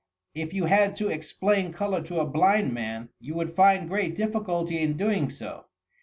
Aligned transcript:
If 0.33 0.51
you 0.55 0.65
had 0.65 0.95
to 0.95 1.11
ex 1.11 1.31
plain 1.31 1.73
colour 1.73 2.01
to 2.01 2.21
a 2.21 2.25
blind 2.25 2.73
man, 2.73 3.09
you 3.19 3.35
would 3.35 3.55
find 3.55 3.87
great 3.87 4.17
diffi 4.17 4.43
culty 4.43 4.71
in 4.81 4.97
doing 4.97 5.29
so. 5.29 5.65